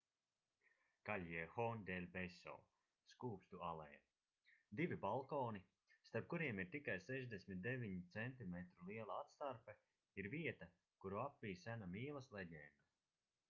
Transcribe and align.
callejon 1.09 1.81
del 1.89 2.07
beso 2.15 2.55
skūpstu 3.09 3.59
aleja. 3.67 3.99
divi 4.79 4.97
balkoni 5.03 5.61
starp 6.07 6.31
kuriem 6.33 6.63
ir 6.65 6.71
tikai 6.77 6.97
69 7.11 7.91
centimetru 8.17 8.89
liela 8.89 9.21
atstarpe 9.27 9.77
ir 10.23 10.31
vieta 10.37 10.71
kuru 11.05 11.23
apvij 11.27 11.55
sena 11.67 11.91
mīlas 11.97 12.33
leģenda 12.39 12.93